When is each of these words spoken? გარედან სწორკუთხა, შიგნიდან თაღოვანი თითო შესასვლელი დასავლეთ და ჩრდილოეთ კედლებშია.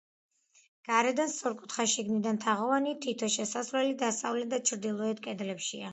გარედან 0.87 1.29
სწორკუთხა, 1.33 1.85
შიგნიდან 1.93 2.41
თაღოვანი 2.45 2.97
თითო 3.07 3.31
შესასვლელი 3.37 3.95
დასავლეთ 4.03 4.53
და 4.55 4.65
ჩრდილოეთ 4.71 5.23
კედლებშია. 5.29 5.89